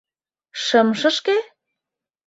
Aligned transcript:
Шымшышке? 0.63 1.35